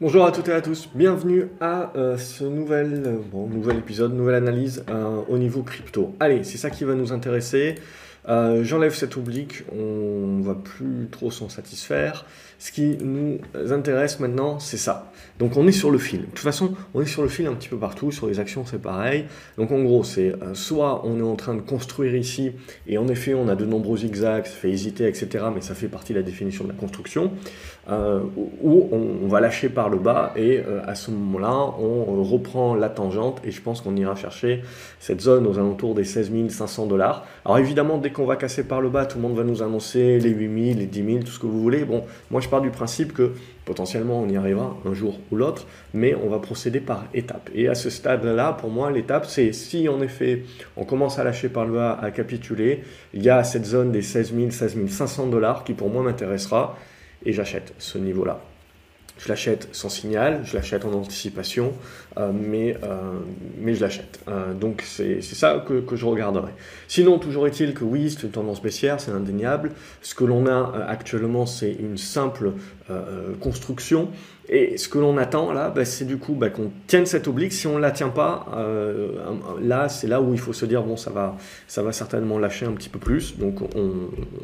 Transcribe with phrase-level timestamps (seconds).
[0.00, 4.14] Bonjour à toutes et à tous, bienvenue à euh, ce nouvel, euh, bon, nouvel épisode,
[4.14, 6.14] nouvelle analyse euh, au niveau crypto.
[6.20, 7.74] Allez, c'est ça qui va nous intéresser.
[8.26, 12.26] J'enlève cet oblique, on va plus trop s'en satisfaire.
[12.58, 13.38] Ce qui nous
[13.70, 15.12] intéresse maintenant, c'est ça.
[15.38, 16.22] Donc on est sur le fil.
[16.22, 18.64] De toute façon, on est sur le fil un petit peu partout, sur les actions
[18.66, 19.26] c'est pareil.
[19.56, 22.52] Donc en gros, c'est soit on est en train de construire ici,
[22.86, 25.46] et en effet on a de nombreux zigzags, ça fait hésiter, etc.
[25.54, 27.32] Mais ça fait partie de la définition de la construction.
[27.90, 28.20] Euh,
[28.62, 32.90] où on, va lâcher par le bas et euh, à ce moment-là, on reprend la
[32.90, 34.62] tangente et je pense qu'on ira chercher
[35.00, 37.24] cette zone aux alentours des 16 500 dollars.
[37.46, 40.30] Alors évidemment, dès va casser par le bas, tout le monde va nous annoncer les
[40.30, 41.84] 8 000, les 10 000, tout ce que vous voulez.
[41.84, 43.32] Bon, moi je pars du principe que
[43.64, 47.50] potentiellement on y arrivera un jour ou l'autre, mais on va procéder par étapes.
[47.54, 50.44] Et à ce stade-là, pour moi, l'étape, c'est si en effet
[50.76, 52.82] on commence à lâcher par le bas, à capituler,
[53.14, 56.76] il y a cette zone des 16 000, 16 500 dollars qui pour moi m'intéressera
[57.24, 58.40] et j'achète ce niveau-là.
[59.18, 61.72] Je l'achète sans signal, je l'achète en anticipation,
[62.18, 63.18] euh, mais, euh,
[63.60, 64.20] mais je l'achète.
[64.28, 66.52] Euh, donc c'est ça que, que, je regarderai.
[66.86, 69.72] Sinon, toujours est-il que oui, c'est une tendance baissière, c'est indéniable.
[70.02, 72.52] Ce que l'on a actuellement, c'est une simple
[73.40, 74.08] construction.
[74.48, 77.52] Et ce que l'on attend là, bah, c'est du coup bah, qu'on tienne cette oblique.
[77.52, 78.46] Si on ne la tient pas,
[79.60, 82.64] là, c'est là où il faut se dire, bon, ça va, ça va certainement lâcher
[82.64, 83.36] un petit peu plus.
[83.36, 83.92] Donc on,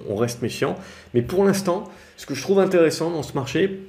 [0.08, 0.76] on reste méfiant.
[1.14, 1.84] Mais pour l'instant,
[2.16, 3.80] ce que je trouve intéressant dans ce marché,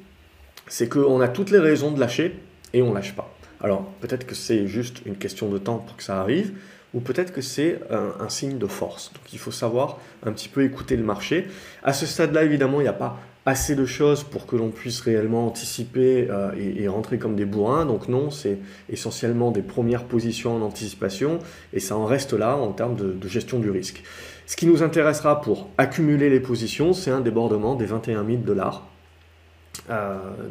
[0.67, 2.39] c'est qu'on a toutes les raisons de lâcher
[2.73, 3.33] et on lâche pas.
[3.61, 6.53] Alors peut-être que c'est juste une question de temps pour que ça arrive,
[6.93, 9.11] ou peut-être que c'est un, signe de force.
[9.13, 11.47] Donc il faut savoir un petit peu écouter le marché.
[11.83, 15.01] À ce stade-là, évidemment, il n'y a pas assez de choses pour que l'on puisse
[15.01, 17.85] réellement anticiper euh, et, rentrer comme des bourrins.
[17.85, 21.39] Donc non, c'est essentiellement des premières positions en anticipation
[21.73, 24.01] et ça en reste là en termes de, de gestion du risque.
[24.47, 28.87] Ce qui nous intéressera pour accumuler les positions, c'est un débordement des 21 000 dollars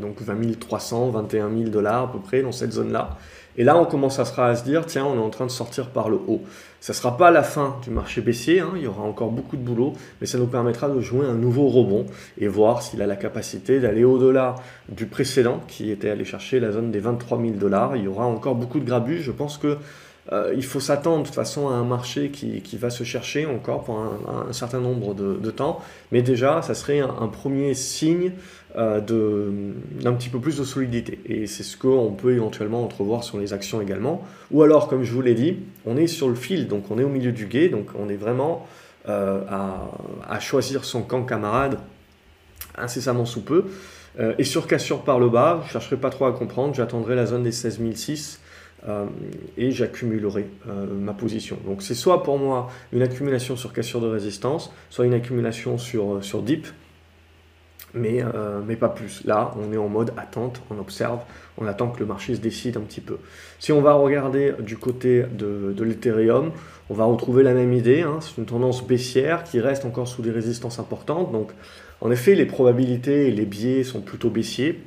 [0.01, 3.19] donc 20 300, 21 000 dollars à peu près dans cette zone-là.
[3.57, 6.09] Et là, on commence à se dire, tiens, on est en train de sortir par
[6.09, 6.43] le haut.
[6.81, 9.57] Ça ne sera pas la fin du marché baissier, hein, il y aura encore beaucoup
[9.57, 12.05] de boulot, mais ça nous permettra de jouer un nouveau rebond
[12.39, 14.57] et voir s'il a la capacité d'aller au-delà
[14.89, 17.97] du précédent, qui était allé chercher la zone des 23 000 dollars.
[17.97, 19.23] Il y aura encore beaucoup de grabuge.
[19.23, 19.79] Je pense que
[20.33, 23.85] euh, il faut s'attendre de toute façon à un marché qui, va se chercher encore
[23.85, 25.81] pour un, certain nombre de, temps.
[26.13, 31.21] Mais déjà, ça serait un, premier signe euh, d'un petit peu plus de solidité.
[31.27, 34.23] Et c'est ce qu'on peut éventuellement entrevoir sur les actions également.
[34.51, 37.05] Ou alors, comme je vous l'ai dit, on est sur le fil, donc on est
[37.05, 38.67] au milieu du guet, donc on est vraiment
[39.09, 41.79] euh, à, choisir son camp camarade
[42.77, 43.67] incessamment sous peu.
[44.39, 47.27] et sur cassure par le bas, je ne chercherai pas trop à comprendre, j'attendrai la
[47.27, 48.41] zone des 16006
[48.87, 49.07] euh,
[49.57, 51.57] et j'accumulerai euh, ma position.
[51.67, 56.17] Donc c'est soit pour moi une accumulation sur cassure de résistance, soit une accumulation sur,
[56.17, 56.67] euh, sur dip,
[57.95, 58.23] mais,
[58.67, 59.25] mais pas plus.
[59.25, 61.21] Là, on est en mode attente, on observe,
[61.59, 63.19] on attend que le marché se décide un petit peu.
[63.59, 66.51] Si on va regarder du côté de, de l'Ethereum,
[66.91, 68.03] on va retrouver la même idée.
[68.03, 68.19] Hein.
[68.21, 71.33] C'est une tendance baissière qui reste encore sous des résistances importantes.
[71.33, 71.53] Donc,
[72.01, 74.83] en effet, les probabilités et les biais sont plutôt baissiers.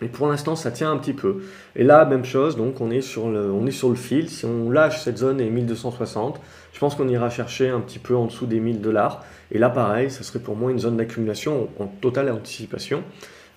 [0.00, 1.42] Mais pour l'instant, ça tient un petit peu.
[1.76, 4.28] Et là, même chose, donc on est sur le, on est sur le fil.
[4.28, 6.40] Si on lâche cette zone et 1260,
[6.72, 9.24] je pense qu'on ira chercher un petit peu en dessous des 1000 dollars.
[9.50, 13.02] Et là, pareil, ça serait pour moi une zone d'accumulation en, totale anticipation.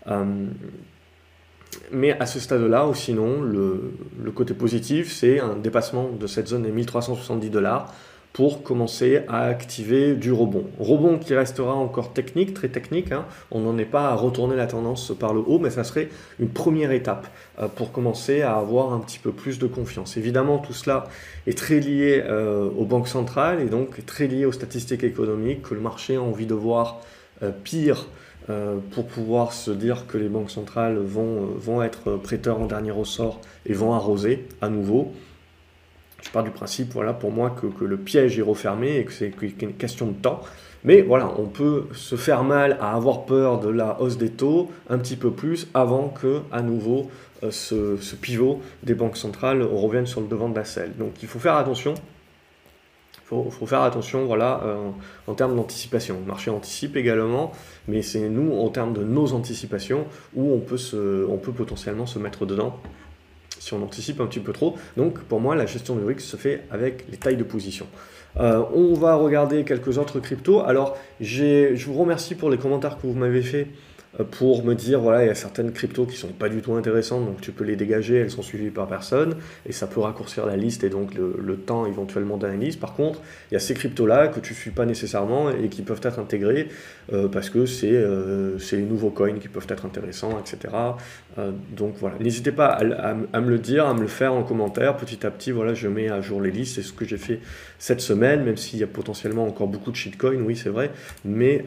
[0.08, 0.26] Euh,
[1.92, 6.48] mais à ce stade-là, ou sinon, le, le côté positif, c'est un dépassement de cette
[6.48, 7.94] zone des 1370 dollars
[8.34, 10.64] pour commencer à activer du rebond.
[10.80, 13.12] Rebond qui restera encore technique, très technique.
[13.12, 13.26] Hein.
[13.52, 16.10] On n'en est pas à retourner la tendance par le haut, mais ça serait
[16.40, 17.28] une première étape
[17.60, 20.16] euh, pour commencer à avoir un petit peu plus de confiance.
[20.16, 21.08] Évidemment, tout cela
[21.46, 25.74] est très lié euh, aux banques centrales et donc très lié aux statistiques économiques que
[25.74, 27.02] le marché a envie de voir
[27.44, 28.08] euh, pire
[28.90, 33.40] pour pouvoir se dire que les banques centrales vont, vont être prêteurs en dernier ressort
[33.66, 35.14] et vont arroser à nouveau
[36.22, 39.34] je pars du principe, voilà, pour moi, que, le piège est refermé et que c'est
[39.62, 40.42] une question de temps.
[40.84, 44.72] Mais voilà, on peut se faire mal à avoir peur de la hausse des taux
[44.90, 47.10] un petit peu plus avant que, à nouveau,
[47.44, 50.96] euh, ce, pivot des banques centrales revienne sur le devant de la selle.
[50.98, 51.94] Donc il faut faire attention.
[53.34, 54.90] Il faut, faire attention voilà, euh,
[55.26, 56.18] en termes d'anticipation.
[56.20, 57.54] Le marché anticipe également,
[57.88, 62.06] mais c'est nous, en termes de nos anticipations, où on peut, se, on peut potentiellement
[62.06, 62.78] se mettre dedans
[63.62, 64.76] si on anticipe un petit peu trop.
[64.98, 67.86] Donc pour moi, la gestion du risque se fait avec les tailles de position.
[68.40, 70.62] Euh, on va regarder quelques autres cryptos.
[70.62, 73.91] Alors, je vous remercie pour les commentaires que vous m'avez fait euh,
[74.30, 77.26] pour me dire voilà il y a certaines cryptos qui sont pas du tout intéressantes
[77.26, 80.58] donc tu peux les dégager elles sont suivies par personne et ça peut raccourcir la
[80.58, 82.76] liste et donc le, temps éventuellement d'analyse.
[82.76, 85.82] Par contre il y a ces cryptos là que tu suis pas nécessairement et qui
[85.82, 86.68] peuvent être intégrés
[87.14, 90.74] euh, parce que c'est euh, les nouveaux coins qui peuvent être intéressants etc
[91.78, 92.18] donc voilà.
[92.20, 94.98] N'hésitez pas à, me le dire à me le faire en commentaire.
[94.98, 96.76] Petit à petit voilà je mets à jour les listes.
[96.76, 97.40] C'est ce que j'ai fait
[97.80, 100.92] cette semaine même s'il y a potentiellement encore beaucoup de shitcoins oui c'est vrai.
[101.24, 101.64] Mais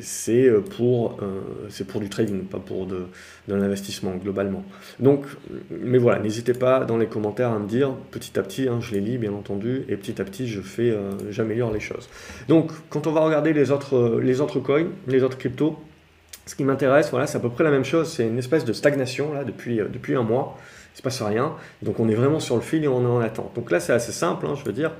[0.00, 1.35] c'est pour euh,
[1.68, 3.06] c'est pour du trading, pas pour de,
[3.48, 4.64] l'investissement globalement.
[5.00, 5.24] Donc,
[5.70, 8.92] mais voilà, n'hésitez pas dans les commentaires à me dire petit à petit, hein, je
[8.92, 12.08] les lis bien entendu, et petit à petit je fais, euh, j'améliore les choses.
[12.48, 15.78] Donc, quand on va regarder les autres, les autres coins, les autres cryptos,
[16.46, 18.72] ce qui m'intéresse, voilà, c'est à peu près la même chose, c'est une espèce de
[18.72, 20.56] stagnation là depuis, euh, depuis un mois,
[20.94, 23.20] il se passe rien, donc on est vraiment sur le fil et on est en
[23.20, 23.54] attente.
[23.56, 24.92] Donc là c'est assez simple, hein, je veux dire,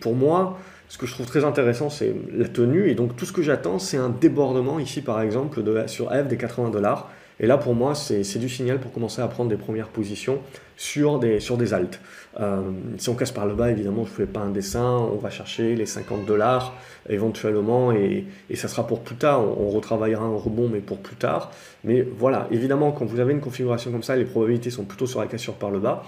[0.00, 0.58] pour moi,
[0.88, 2.90] ce que je trouve très intéressant, c'est la tenue.
[2.90, 6.36] Et donc, tout ce que j'attends, c'est un débordement ici, par exemple, sur F des
[6.36, 7.10] 80 dollars.
[7.42, 10.40] Et là, pour moi, c'est du signal pour commencer à prendre des premières positions
[10.76, 11.98] sur des, sur des altes.
[12.38, 12.60] Euh,
[12.98, 14.84] si on casse par le bas, évidemment, je ne fais pas un dessin.
[14.84, 16.74] On va chercher les 50 dollars
[17.08, 19.40] éventuellement et, ça sera pour plus tard.
[19.40, 21.50] On, retravaillera un rebond, mais pour plus tard.
[21.82, 25.20] Mais voilà, évidemment, quand vous avez une configuration comme ça, les probabilités sont plutôt sur
[25.20, 26.02] la cassure par le bas.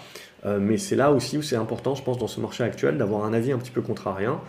[0.45, 3.25] Euh, mais c'est là aussi où c'est important, je pense, dans ce marché actuel, d'avoir
[3.25, 4.41] un avis un petit peu contrariant,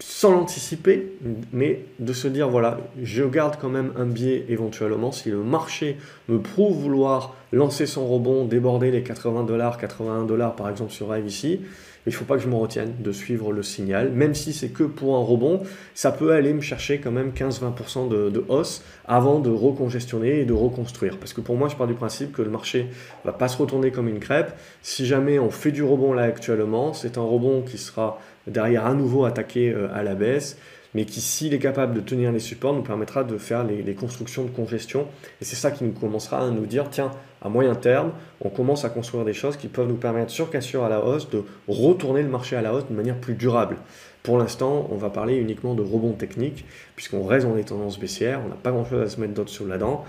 [0.00, 1.12] sans l'anticiper,
[1.52, 5.10] mais de se dire, voilà, je garde quand même un biais éventuellement.
[5.10, 5.96] Si le marché
[6.28, 11.08] me prouve vouloir lancer son rebond, déborder les 80 dollars, 81 dollars par exemple sur
[11.08, 11.60] Rave ici,
[12.06, 14.70] il ne faut pas que je me retienne de suivre le signal, même si c'est
[14.70, 15.62] que pour un rebond,
[15.94, 20.54] ça peut aller me chercher quand même 15-20% de, hausse avant de recongestionner et de
[20.54, 21.18] reconstruire.
[21.18, 22.86] Parce que pour moi, je pars du principe que le marché
[23.26, 24.52] va pas se retourner comme une crêpe.
[24.80, 28.18] Si jamais on fait du rebond là actuellement, c'est un rebond qui sera
[28.48, 30.58] derrière à nouveau attaqué euh, à la baisse
[30.94, 34.44] mais qui, s'il est capable de tenir les supports, nous permettra de faire les, constructions
[34.44, 35.06] de congestion.
[35.40, 37.10] Et c'est ça qui nous commencera à nous dire, tiens,
[37.42, 40.84] à moyen terme, on commence à construire des choses qui peuvent nous permettre, sur cassure
[40.84, 43.76] à la hausse, de retourner le marché à la hausse de manière plus durable.
[44.22, 46.64] Pour l'instant, on va parler uniquement de rebond technique,
[46.96, 49.66] puisqu'on reste dans les tendances baissières, on n'a pas grand-chose à se mettre d'autre sur
[49.66, 50.04] la dent,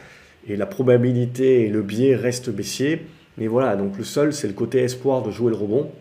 [0.48, 3.06] et la probabilité et le biais restent baissiers.
[3.38, 5.92] Mais voilà, donc le seul, c'est le côté espoir de jouer le rebond,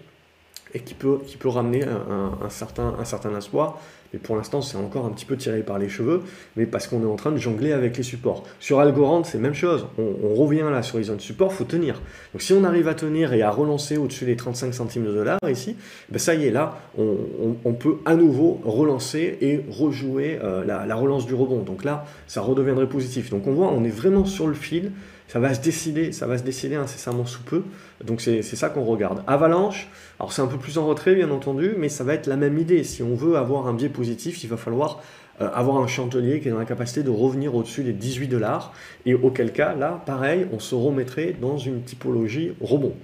[0.74, 3.78] et qui peut, qui peut ramener un, certain, un certain espoir.
[4.12, 6.22] Mais pour l'instant, c'est encore un petit peu tiré par les cheveux,
[6.56, 8.44] mais parce qu'on est en train de jongler avec les supports.
[8.58, 9.86] Sur Algorand, c'est la même chose.
[9.98, 12.00] On, revient là sur les zones support, faut tenir.
[12.32, 15.38] Donc si on arrive à tenir et à relancer au-dessus des 35 centimes de dollars
[15.50, 15.76] ici,
[16.10, 20.94] ben ça y est, là, on, peut à nouveau relancer et rejouer euh, la, la
[20.94, 21.62] relance du rebond.
[21.62, 23.30] Donc là, ça redeviendrait positif.
[23.30, 24.92] Donc on voit, on est vraiment sur le fil
[25.28, 27.62] ça va se décider, ça va se décider incessamment sous peu.
[28.02, 29.22] Donc c'est ça qu'on regarde.
[29.26, 29.88] Avalanche,
[30.18, 32.58] alors c'est un peu plus en retrait bien entendu, mais ça va être la même
[32.58, 32.82] idée.
[32.82, 35.02] Si on veut avoir un biais positif, il va falloir
[35.40, 38.72] euh, avoir un chandelier qui est dans la capacité de revenir au-dessus des 18 dollars.
[39.04, 42.94] Et auquel cas, là, pareil, on se remettrait dans une typologie rebond.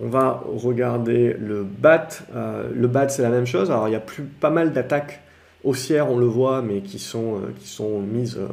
[0.00, 2.08] On va regarder le BAT.
[2.34, 3.70] Euh, le BAT, c'est la même chose.
[3.70, 5.22] Alors, il y a plus, pas mal d'attaques
[5.64, 8.46] haussières, on le voit, mais qui sont, euh, qui euh,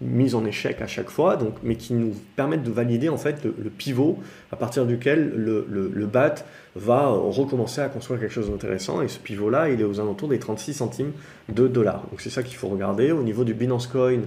[0.00, 3.44] mises en échec à chaque fois, donc, mais qui nous permettent de valider en fait
[3.44, 4.18] le, pivot
[4.52, 6.44] à partir duquel le, BAT
[6.76, 9.00] va recommencer à construire quelque chose d'intéressant.
[9.02, 11.12] Et ce pivot-là, il est aux alentours des 36 centimes
[11.48, 12.04] de dollars.
[12.10, 13.12] Donc c'est ça qu'il faut regarder.
[13.12, 14.20] Au niveau du Binance Coin,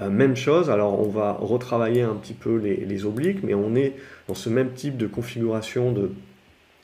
[0.00, 0.70] euh, même chose.
[0.70, 3.94] Alors on va retravailler un petit peu les, obliques, mais on est
[4.28, 5.94] dans ce même type de configuration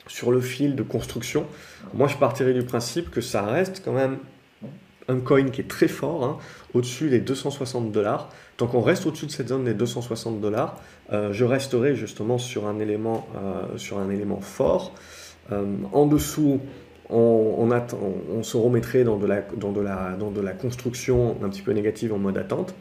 [0.07, 1.45] sur le fil de construction.
[1.93, 4.17] Moi, je partirais du principe que ça reste quand même
[5.07, 6.37] un coin qui est très fort, hein,
[6.73, 8.29] au-dessus des 260 dollars.
[8.57, 10.79] Tant qu'on reste au-dessus de cette zone des 260 dollars,
[11.13, 14.93] euh, je resterai justement sur un élément, euh, sur un élément fort.
[15.51, 16.59] Euh, en dessous,
[17.09, 17.69] on,
[18.35, 21.61] on, se remettrait dans de, la, dans, de la, dans de la construction un petit
[21.61, 22.75] peu négative en mode attente.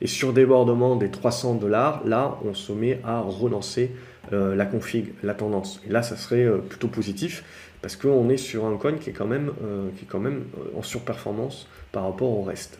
[0.00, 3.92] Et sur débordement des 300 dollars, là, on se met à relancer
[4.30, 5.80] la config, la tendance.
[5.86, 7.44] Et là, ça serait plutôt positif
[7.82, 10.78] parce qu'on est sur un coin qui est quand même, euh, qui quand même euh,
[10.78, 12.78] en surperformance par rapport au reste.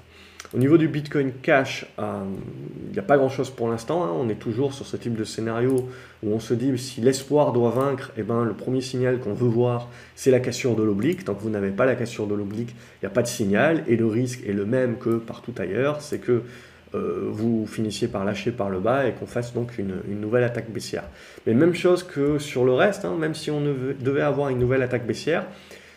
[0.55, 2.25] Au niveau du Bitcoin Cash, euh,
[2.87, 4.05] il n'y a pas grand-chose pour l'instant.
[4.05, 4.11] Hein.
[4.15, 5.89] On est toujours sur ce type de scénario
[6.23, 9.49] où on se dit si l'espoir doit vaincre, eh ben, le premier signal qu'on veut
[9.49, 11.25] voir, c'est la cassure de l'oblique.
[11.25, 13.83] Tant que vous n'avez pas la cassure de l'oblique, il n'y a pas de signal.
[13.89, 16.43] Et le risque est le même que partout ailleurs, c'est que
[16.95, 20.71] euh, vous finissiez par lâcher par le bas et qu'on fasse donc une, nouvelle attaque
[20.71, 21.05] baissière.
[21.47, 24.83] Mais même chose que sur le reste, hein, même si on devait avoir une nouvelle
[24.83, 25.47] attaque baissière,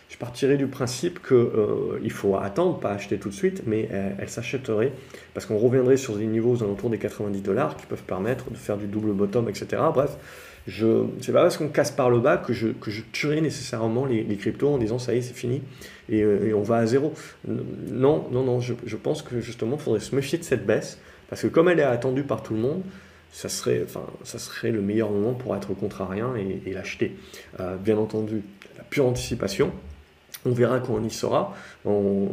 [0.08, 3.88] je partirais du principe qu'il euh, faut attendre, pas acheter tout de suite, mais
[4.18, 4.92] elle, s'achèterait
[5.34, 8.56] parce qu'on reviendrait sur des niveaux aux alentours des 90 dollars qui peuvent permettre de
[8.56, 9.82] faire du double bottom, etc.
[9.92, 10.16] Bref,
[10.66, 14.04] je c'est pas parce qu'on casse par le bas que je, que je tuerai nécessairement
[14.04, 15.62] les, cryptos en disant ça y est, c'est fini
[16.12, 17.12] euh, et, on va à zéro.
[17.46, 21.42] Non, non, non, je, pense que justement, il faudrait se méfier de cette baisse parce
[21.42, 22.82] que comme elle est attendue par tout le monde,
[23.32, 27.16] ça serait, enfin, ça serait le meilleur moment pour être contrarien et, et l'acheter.
[27.60, 28.42] Euh, bien entendu,
[28.76, 29.72] la pure anticipation,
[30.46, 31.54] on verra quand on y sera.
[31.84, 32.28] On,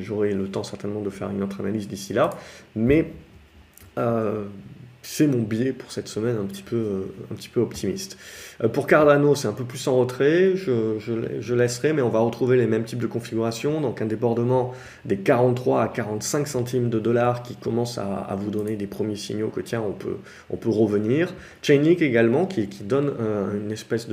[0.00, 2.30] J'aurai le temps certainement de faire une autre analyse d'ici là.
[2.76, 3.12] Mais
[3.98, 4.44] euh,
[5.02, 8.18] c'est mon biais pour cette semaine un petit peu, euh, optimiste.
[8.62, 12.56] Euh, pour Cardano, c'est un peu plus en retrait, je, laisserai, mais on va retrouver
[12.56, 14.72] les mêmes types de configurations, donc un débordement
[15.04, 19.48] des 43 à 45 centimes de dollars qui commence à, vous donner des premiers signaux
[19.48, 20.16] que tiens, on peut,
[20.50, 21.34] on peut revenir.
[21.62, 23.12] Chainlink également, qui, donne
[23.54, 24.08] une espèce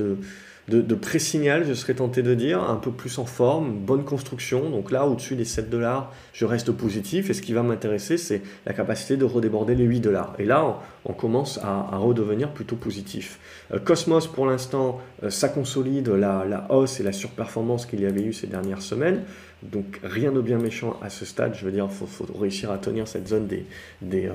[0.68, 4.70] de de, pré-signal, je serais tenté de dire, un peu plus en forme, bonne construction.
[4.70, 7.30] Donc là, au-dessus des 7 dollars, je reste positif.
[7.30, 10.34] Et ce qui va m'intéresser, c'est la capacité de redéborder les 8 dollars.
[10.38, 13.38] Et là, on, commence à, redevenir plutôt positif.
[13.72, 18.22] Euh, Cosmos, pour l'instant, euh, ça consolide la, hausse et la surperformance qu'il y avait
[18.22, 19.22] eu ces dernières semaines.
[19.62, 21.54] Donc rien de bien méchant à ce stade.
[21.54, 23.64] Je veux dire, il faut, réussir à tenir cette zone des,
[24.02, 24.30] des,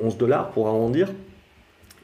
[0.00, 1.10] 11 euh, dollars pour arrondir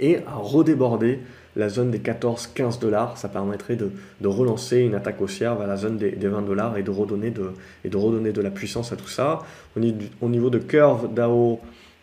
[0.01, 1.21] et à redéborder
[1.57, 3.91] la zone des 14-15 dollars, ça permettrait de,
[4.25, 8.51] relancer une attaque haussière vers la zone des, 20 dollars et de, redonner de, la
[8.51, 9.41] puissance à tout ça.
[9.77, 11.61] Au niveau de curve DAO,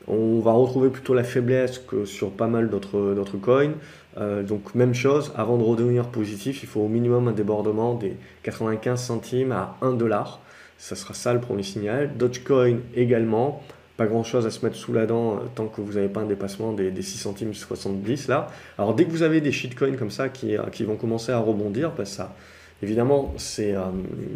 [0.08, 3.74] on va retrouver plutôt la faiblesse que sur pas mal d'autres coins.
[4.18, 8.16] Euh, donc même chose, avant de redevenir positif, il faut au minimum un débordement des
[8.44, 10.42] 95 centimes à 1 dollar.
[10.78, 12.12] Ça sera ça le premier signal.
[12.18, 13.62] Dogecoin également
[13.98, 16.22] pas grand chose à se mettre sous la dent euh, tant que vous n'avez pas
[16.22, 18.48] un dépassement des, 6 centimes 70 là.
[18.78, 21.40] Alors dès que vous avez des shitcoins comme ça qui, euh, qui vont commencer à
[21.40, 22.36] rebondir, bah, ça,
[22.84, 23.86] évidemment, c'est euh,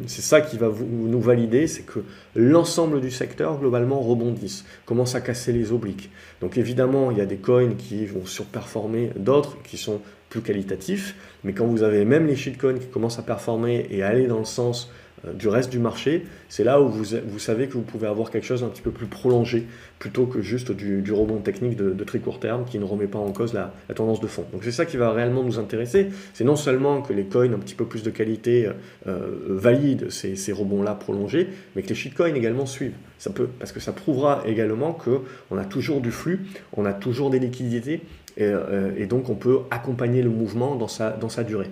[0.08, 2.00] c'est ça qui va vous, nous valider, c'est que
[2.36, 6.10] l'ensemble du secteur globalement rebondisse, commence à casser les obliques.
[6.42, 11.16] Donc évidemment, il y a des coins qui vont surperformer d'autres qui sont plus qualitatifs,
[11.44, 14.46] mais quand vous avez même les shitcoins qui commencent à performer et aller dans le
[14.46, 14.90] sens
[15.34, 18.46] du reste du marché, c'est là où vous, vous, savez que vous pouvez avoir quelque
[18.46, 19.68] chose un petit peu plus prolongé
[20.00, 23.32] plutôt que juste du, rebond technique de, très court terme qui ne remet pas en
[23.32, 24.46] cause la, tendance de fond.
[24.52, 26.08] Donc c'est ça qui va réellement nous intéresser.
[26.34, 28.70] C'est non seulement que les coins un petit peu plus de qualité
[29.08, 32.96] euh, valident ces, ces rebonds-là prolongés, mais que les shitcoins également suivent.
[33.20, 36.40] Ça peut, parce que ça prouvera également qu'on a toujours du flux,
[36.74, 38.02] on a toujours des liquidités
[38.38, 41.70] et, euh, et, donc on peut accompagner le mouvement dans sa, dans sa durée.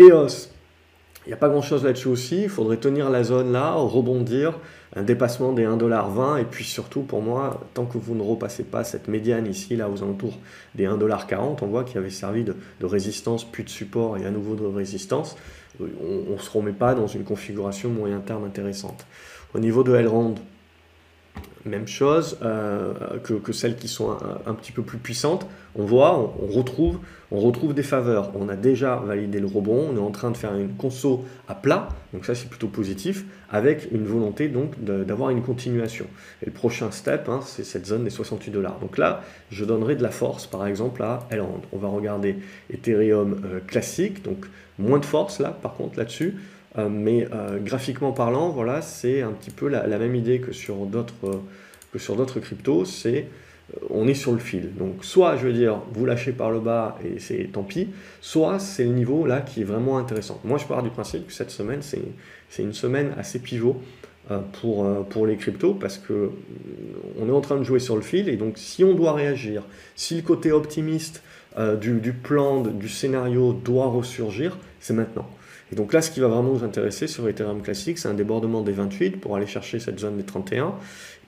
[0.00, 0.48] EOS,
[1.24, 2.42] il n'y a pas grand-chose là-dessus aussi.
[2.42, 4.58] Il faudrait tenir la zone là, rebondir,
[4.96, 6.40] un dépassement des 1,20$.
[6.40, 9.88] Et puis surtout, pour moi, tant que vous ne repassez pas cette médiane ici, là,
[9.88, 10.36] aux alentours
[10.74, 14.56] des 1,40$, on voit qu'il avait servi de, résistance, puis de support et à nouveau
[14.56, 15.36] de résistance.
[15.80, 19.06] On ne se remet pas dans une configuration moyen terme intéressante.
[19.54, 20.34] Au niveau de Elrond,
[21.64, 22.92] même chose euh,
[23.22, 24.16] que, celles qui sont
[24.46, 25.46] un, petit peu plus puissantes.
[25.74, 26.98] On voit, on, retrouve,
[27.30, 28.32] on retrouve des faveurs.
[28.34, 31.54] On a déjà validé le rebond, on est en train de faire une conso à
[31.54, 36.06] plat, donc ça c'est plutôt positif, avec une volonté donc d'avoir une continuation.
[36.42, 38.78] Et le prochain step, hein, c'est cette zone des 68 dollars.
[38.80, 41.62] Donc là, je donnerai de la force, par exemple à Elrond.
[41.72, 42.36] On va regarder
[42.70, 44.46] Ethereum euh, classique, donc
[44.78, 46.36] moins de force là, par contre là-dessus.
[46.78, 50.86] Euh, mais euh, graphiquement parlant, voilà, c'est un petit peu la, même idée que sur
[50.86, 51.42] d'autres
[51.92, 53.26] que sur d'autres cryptos, c'est
[53.74, 54.74] euh, on est sur le fil.
[54.74, 57.88] Donc soit je veux dire vous lâchez par le bas et c'est tant pis,
[58.20, 60.40] soit c'est le niveau là qui est vraiment intéressant.
[60.44, 63.80] Moi je pars du principe que cette semaine c'est une semaine assez pivot
[64.52, 66.30] pour, pour les cryptos parce que
[67.20, 69.64] on est en train de jouer sur le fil et donc si on doit réagir,
[69.94, 71.22] si le côté optimiste
[71.80, 75.28] du, du, plan, du scénario doit ressurgir, c'est maintenant.
[75.72, 78.60] Et donc là, ce qui va vraiment nous intéresser sur Ethereum classique, c'est un débordement
[78.60, 80.74] des 28 pour aller chercher cette zone des 31,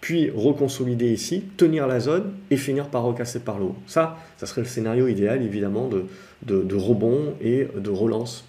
[0.03, 3.77] puis reconsolider ici, tenir la zone et finir par recasser par le haut.
[3.87, 6.05] Ça, ça serait le scénario idéal, évidemment, de,
[6.43, 8.45] de, rebond et de relance,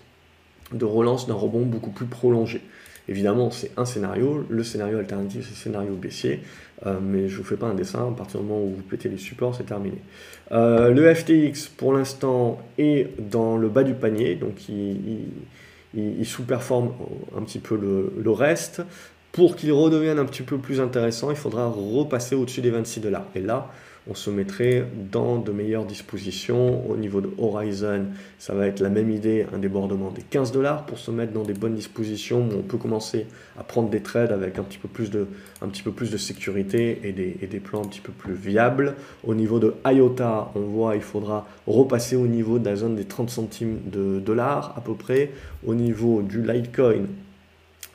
[0.74, 2.62] de relance d'un rebond beaucoup plus prolongé.
[3.08, 4.46] Évidemment, c'est un scénario.
[4.50, 6.42] Le scénario alternatif, c'est le scénario baissier.
[6.86, 8.10] Euh, mais je ne vous fais pas un dessin.
[8.10, 10.00] À partir du moment où vous pétez les supports, c'est terminé.
[10.52, 14.36] Euh, le FTX, pour l'instant, est dans le bas du panier.
[14.36, 15.28] Donc, il,
[16.24, 16.94] sous-performe
[17.38, 18.82] un petit peu le, reste.
[19.32, 23.26] Pour qu'il redevienne un petit peu plus intéressant, il faudra repasser au-dessus des 26 dollars.
[23.36, 23.70] Et là,
[24.10, 26.88] on se mettrait dans de meilleures dispositions.
[26.90, 28.06] Au niveau de Horizon,
[28.38, 31.44] ça va être la même idée, un débordement des 15 dollars pour se mettre dans
[31.44, 33.26] des bonnes dispositions où on peut commencer
[33.58, 37.60] à prendre des trades avec un petit peu plus de, sécurité et des, et des
[37.60, 38.96] plans un petit peu plus viables.
[39.26, 43.06] Au niveau de IOTA, on voit il faudra repasser au niveau de la zone des
[43.06, 45.32] 30 centimes de dollars à peu près.
[45.66, 47.08] Au niveau du Litecoin,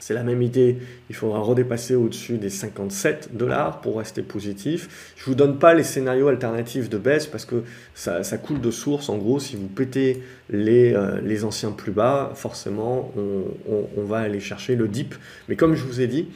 [0.00, 0.78] c'est la même idée,
[1.08, 5.14] il faudra redépasser au-dessus des 57 dollars pour rester positif.
[5.16, 7.62] Je ne vous donne pas les scénarios alternatifs de baisse parce que
[7.94, 9.08] ça, coule de source.
[9.10, 14.74] En gros, si vous pétez les, euh, anciens plus bas, forcément, on, va aller chercher
[14.74, 15.14] le dip.
[15.48, 16.28] Mais comme je vous ai dit,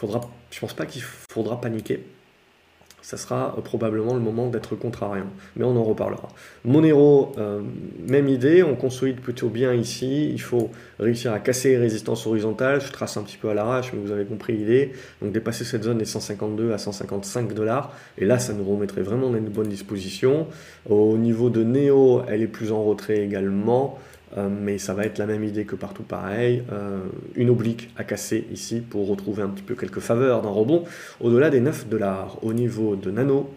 [0.00, 2.04] je ne pense pas qu'il faudra paniquer
[3.02, 5.26] ça sera euh, probablement le moment d'être contrariant.
[5.56, 6.28] Mais on en reparlera.
[6.64, 7.60] Monero, euh,
[8.08, 10.30] même idée, on consolide plutôt bien ici.
[10.30, 12.80] Il faut réussir à casser les résistances horizontales.
[12.80, 14.92] Je trace un petit peu à l'arrache, mais vous avez compris l'idée.
[15.20, 17.92] Donc dépasser cette zone des 152 à 155 dollars.
[18.18, 20.46] Et là, ça nous remettrait vraiment dans une bonne disposition.
[20.88, 23.98] Au niveau de Neo, elle est plus en retrait également.
[24.36, 27.00] Euh, mais ça va être la même idée que partout pareil, euh,
[27.34, 30.84] une oblique à casser ici pour retrouver un petit peu quelques faveurs d'un rebond
[31.20, 32.38] au-delà des 9 dollars.
[32.42, 33.52] Au niveau de Nano,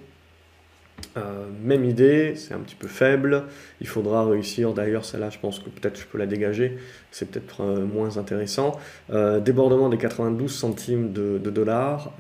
[1.17, 3.43] euh, même idée, c'est un petit peu faible,
[3.79, 6.77] il faudra réussir, d'ailleurs celle-là je pense que peut-être je peux la dégager,
[7.11, 8.77] c'est peut-être moins intéressant.
[9.41, 12.13] débordement des 92 centimes de, de dollars,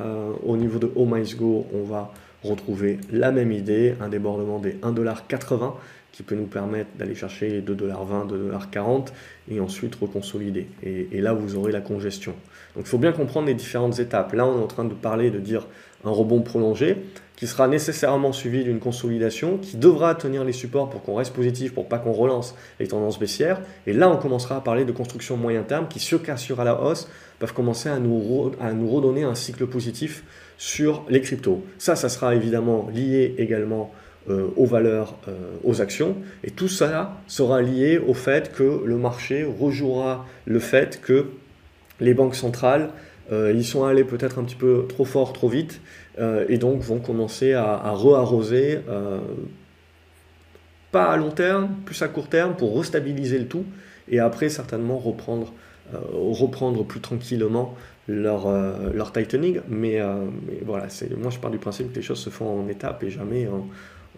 [0.45, 5.73] au niveau de Oh on va retrouver la même idée, un débordement des 1,80$
[6.15, 8.29] qui peut nous permettre d'aller chercher les 2,20$,
[8.73, 9.07] 2,40$
[9.51, 10.67] et ensuite reconsolider.
[10.81, 12.33] Et, là, vous aurez la congestion.
[12.73, 14.31] Donc il faut bien comprendre les différentes étapes.
[14.31, 15.67] Là, on est en train de parler de dire
[16.05, 16.95] un rebond prolongé
[17.35, 21.73] qui sera nécessairement suivi d'une consolidation qui devra tenir les supports pour qu'on reste positif,
[21.73, 23.59] pour pas qu'on relance les tendances baissières.
[23.85, 26.81] Et là, on commencera à parler de construction moyen terme qui, se cassure à la
[26.81, 30.23] hausse, peuvent commencer à nous, à nous redonner un cycle positif
[30.57, 31.61] sur les cryptos.
[31.77, 33.91] Ça, ça sera évidemment lié également
[34.27, 36.15] euh, aux valeurs, euh, aux actions.
[36.43, 41.27] Et tout ça sera lié au fait que le marché rejouera le fait que
[41.99, 42.89] les banques centrales
[43.31, 45.79] euh, ils sont allés peut-être un petit peu trop fort, trop vite,
[46.47, 48.79] et donc vont commencer à, à re-arroser,
[50.91, 53.65] pas à long terme, plus à court terme, pour restabiliser le tout,
[54.09, 55.53] et après certainement reprendre,
[55.93, 57.75] reprendre plus tranquillement
[58.07, 58.47] leur,
[58.93, 59.61] leur tightening.
[59.67, 59.99] Mais,
[60.63, 60.85] voilà,
[61.17, 63.67] moi je pars du principe que les choses se font en étapes et jamais en,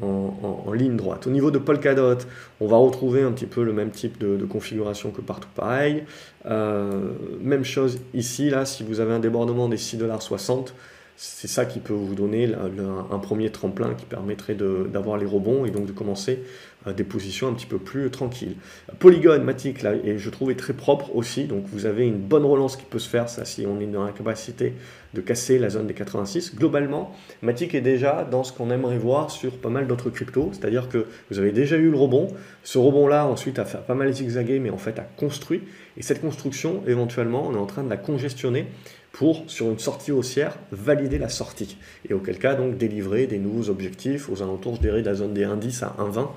[0.01, 1.27] en, ligne droite.
[1.27, 2.17] Au niveau de Polkadot,
[2.59, 6.03] on va retrouver un petit peu le même type de, configuration que partout pareil.
[6.45, 7.11] Euh,
[7.41, 10.73] même chose ici, là, si vous avez un débordement des 6,60$,
[11.19, 15.71] c'est ça qui peut vous donner un premier tremplin qui permettrait d'avoir les rebonds et
[15.71, 16.43] donc de commencer
[16.85, 18.55] euh, des positions un petit peu plus tranquilles.
[18.99, 22.77] Polygon, Matic, là, et je trouvais très propre aussi, donc vous avez une bonne relance
[22.77, 24.73] qui peut se faire, ça si on est dans la capacité
[25.15, 26.55] de casser la zone des 86.
[26.55, 30.87] Globalement, Matic est déjà dans ce qu'on aimerait voir sur pas mal d'autres cryptos, c'est-à-dire
[30.87, 32.27] que vous avez déjà eu le rebond,
[32.63, 35.63] ce rebond-là ensuite a fait pas mal zigzaguer, mais en fait a construit,
[35.97, 38.67] et cette construction, éventuellement, on est en train de la congestionner
[39.17, 41.77] pour, sur une sortie haussière, valider la sortie.
[42.07, 45.33] Et auquel cas, donc, délivrer des nouveaux objectifs aux alentours, je dirais, de la zone
[45.33, 46.27] des indices à 1,20,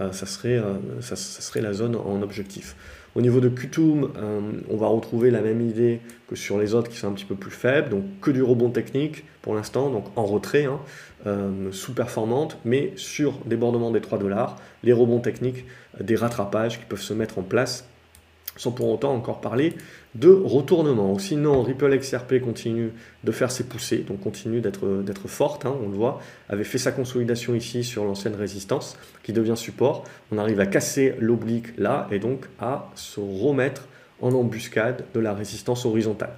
[0.00, 2.74] euh, ça, serait, euh, ça, serait la zone en objectif.
[3.14, 6.90] Au niveau de Qtum, euh, on va retrouver la même idée que sur les autres
[6.90, 10.06] qui sont un petit peu plus faibles, donc que du rebond technique pour l'instant, donc
[10.16, 10.80] en retrait, hein,
[11.70, 15.64] sous-performante, mais sur débordement des 3 dollars, les rebonds techniques,
[16.00, 17.88] des rattrapages qui peuvent se mettre en place
[18.56, 19.74] sans pour autant encore parler
[20.14, 21.18] de retournement.
[21.18, 22.92] Sinon, Ripple XRP continue
[23.24, 26.92] de faire ses poussées, donc continue d'être forte, hein, on le voit, avait fait sa
[26.92, 30.04] consolidation ici sur l'ancienne résistance qui devient support.
[30.30, 33.88] On arrive à casser l'oblique là et donc à se remettre
[34.20, 36.34] en embuscade de la résistance horizontale.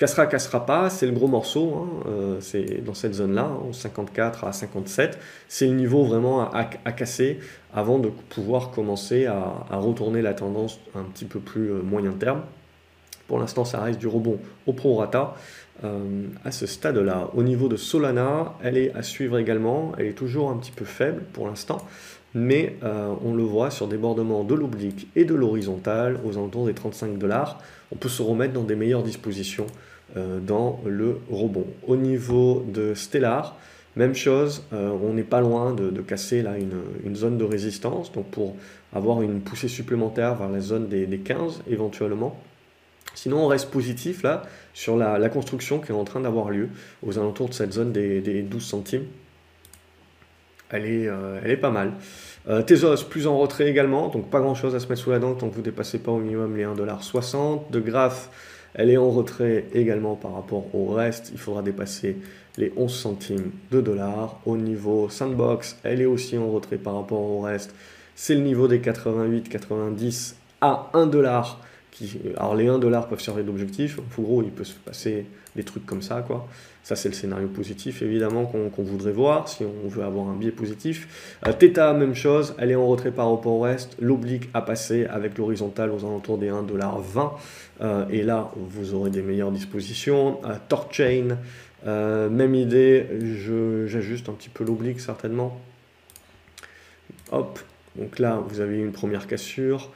[0.00, 4.48] Cassera, cassera pas, c'est le gros morceau, hein, euh, c'est dans cette zone-là, 54 hein,
[4.48, 5.18] à 57.
[5.46, 7.38] C'est le niveau vraiment à, casser
[7.74, 12.40] avant de pouvoir commencer à, retourner la tendance un petit peu plus euh, moyen terme.
[13.28, 15.34] Pour l'instant, ça reste du rebond au prorata
[15.84, 17.28] euh, à ce stade-là.
[17.34, 20.86] Au niveau de Solana, elle est à suivre également, elle est toujours un petit peu
[20.86, 21.86] faible pour l'instant,
[22.32, 27.18] mais on le voit sur débordement de l'oblique et de l'horizontale aux alentours des 35
[27.18, 27.58] dollars.
[27.92, 29.66] On peut se remettre dans des meilleures dispositions
[30.16, 31.66] dans le rebond.
[31.86, 33.56] Au niveau de Stellar,
[33.96, 38.30] même chose, euh, on n'est pas loin de, casser là une, zone de résistance, donc
[38.30, 38.56] pour
[38.92, 42.38] avoir une poussée supplémentaire vers la zone des, 15 éventuellement.
[43.14, 44.44] Sinon, on reste positif là
[44.74, 46.68] sur la, construction qui est en train d'avoir lieu
[47.02, 49.04] aux alentours de cette zone des, 12 centimes.
[50.70, 51.92] Elle est, euh, elle est pas mal.
[52.48, 55.34] Euh, plus en retrait également, donc pas grand chose à se mettre sous la dent
[55.34, 57.70] tant que vous ne dépassez pas au minimum les 1,60$.
[57.70, 58.30] De Graph,
[58.74, 61.30] elle est en retrait également par rapport au reste.
[61.32, 62.16] Il faudra dépasser
[62.56, 64.40] les 11 centimes de dollars.
[64.46, 67.74] Au niveau sandbox, elle est aussi en retrait par rapport au reste.
[68.14, 71.60] C'est le niveau des 88-90 à 1 dollar.
[72.36, 73.98] Alors les 1 dollar peuvent servir d'objectif.
[73.98, 76.46] En gros, il peut se passer des trucs comme ça, quoi.
[76.82, 80.50] Ça, c'est le scénario positif, évidemment, qu'on voudrait voir si on veut avoir un biais
[80.50, 81.36] positif.
[81.46, 83.96] Euh, Theta, même chose, elle est en retrait par rapport au reste.
[84.00, 87.32] L'oblique a passé avec l'horizontale aux alentours des 1,20$.
[87.82, 90.40] Euh, et là, vous aurez des meilleures dispositions.
[90.44, 91.38] Euh, Torchain,
[91.86, 93.06] euh, même idée,
[93.86, 95.60] j'ajuste un petit peu l'oblique certainement.
[97.32, 97.60] Hop,
[97.96, 99.90] donc là, vous avez une première cassure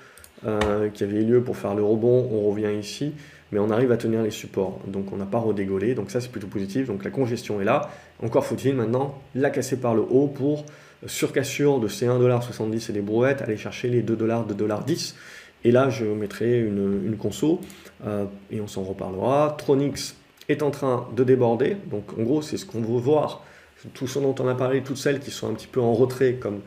[0.93, 2.29] qui avait eu lieu pour faire le rebond.
[2.33, 3.13] On revient ici
[3.55, 4.81] mais on arrive à tenir les supports.
[4.89, 6.89] Donc on n'a pas redégolé, donc ça c'est plutôt positif.
[6.89, 7.89] Donc la congestion est là.
[8.21, 10.65] Encore faut-il maintenant la casser par le haut pour
[11.07, 15.15] surcassure de ces 1,70$ et des brouettes, aller chercher les 2$, 2,10$.
[15.63, 17.61] Et là je mettrai une, une conso
[18.05, 19.55] euh, et on s'en reparlera.
[19.57, 20.17] Tronix
[20.49, 23.45] est en train de déborder, donc en gros c'est ce qu'on veut voir.
[23.93, 26.35] Tout ce dont on a parlé, toutes celles qui sont un petit peu en retrait,
[26.35, 26.61] comme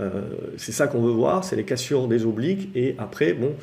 [0.00, 0.22] euh,
[0.56, 2.70] c'est ça qu'on veut voir, c'est les cassures des obliques.
[2.74, 3.54] Et après, bon,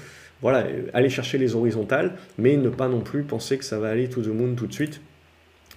[0.41, 4.09] voilà, aller chercher les horizontales, mais ne pas non plus penser que ça va aller
[4.09, 5.01] to the moon tout de suite.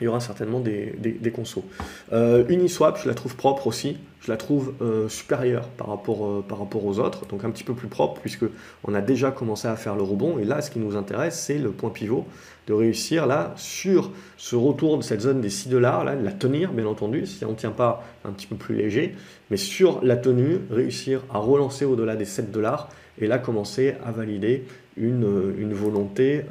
[0.00, 1.64] Il y aura certainement des, des, consos.
[2.12, 3.96] Euh, Uniswap, je la trouve propre aussi.
[4.20, 7.62] Je la trouve euh, supérieure par rapport, euh, par rapport aux autres, donc un petit
[7.62, 8.44] peu plus propre, puisque
[8.82, 10.38] on a déjà commencé à faire le rebond.
[10.38, 12.26] Et là, ce qui nous intéresse, c'est le point pivot,
[12.66, 16.72] de réussir là sur ce retour de cette zone des 6 dollars, là, la tenir,
[16.72, 19.14] bien entendu, si on ne tient pas un petit peu plus léger,
[19.50, 24.10] mais sur la tenue, réussir à relancer au-delà des 7 dollars et là commencer à
[24.10, 24.64] valider
[24.96, 26.42] une, une volonté,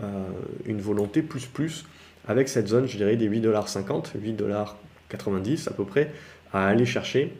[0.65, 1.85] une volonté plus plus
[2.27, 6.11] avec cette zone, je dirais, des 8,50$, 8,90$ à peu près,
[6.53, 7.33] à aller chercher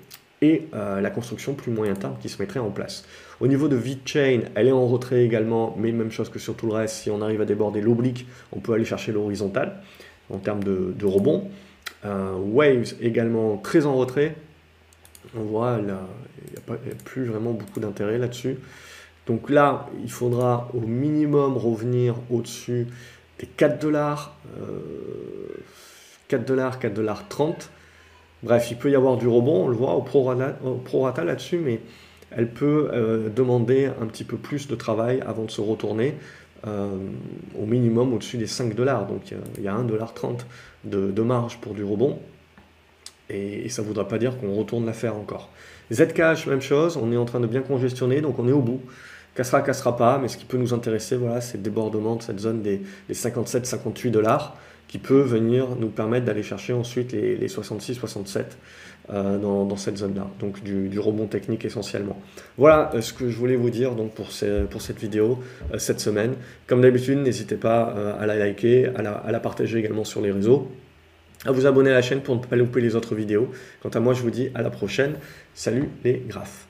[0.44, 3.06] et euh, la construction plus moyen terme qui se mettrait en place.
[3.40, 6.68] Au niveau de VeChain, elle est en retrait également, mais même chose que sur tout
[6.68, 9.82] le reste, si on arrive à déborder l'oblique, on peut aller chercher l'horizontal
[10.30, 11.50] en termes de, rebond.
[12.06, 14.36] Euh, Waves également très en retrait.
[15.36, 18.58] On voit, il n'y a, plus vraiment beaucoup d'intérêt là-dessus.
[19.26, 22.88] Donc là, il faudra au minimum revenir au-dessus
[23.44, 24.38] des 4 dollars,
[26.30, 27.70] 4 euh, dollars, 4 dollars 30.
[28.42, 31.82] Bref, il peut y avoir du rebond, on le voit au prorata, là-dessus, mais
[32.32, 36.16] elle peut euh, demander un petit peu plus de travail avant de se retourner
[36.66, 36.90] euh,
[37.60, 39.08] au minimum au-dessus des 5 dollars.
[39.08, 40.38] Donc il y a 1,30$
[40.86, 42.20] de, de marge pour du rebond.
[43.30, 45.50] Et, ça ne voudra pas dire qu'on retourne l'affaire encore.
[45.92, 48.82] Zcash, même chose, on est en train de bien congestionner, donc on est au bout.
[49.36, 52.40] Cassera, cassera pas, mais ce qui peut nous intéresser, voilà, c'est le débordement de cette
[52.40, 58.44] zone des, 57-58 dollars qui peut venir nous permettre d'aller chercher ensuite les, 66-67
[59.10, 62.22] euh, dans, cette zone-là, donc du, rebond technique essentiellement.
[62.60, 64.30] Voilà euh, ce que je voulais vous dire donc, pour,
[64.70, 65.40] pour cette vidéo
[65.74, 66.36] euh, cette semaine.
[66.68, 70.32] Comme d'habitude, n'hésitez pas à la liker, à la, à la partager également sur les
[70.32, 70.70] réseaux
[71.46, 73.52] à vous abonner à la chaîne pour ne pas louper les autres vidéos.
[73.82, 75.16] Quant à moi, je vous dis à la prochaine.
[75.54, 76.68] Salut les graphes.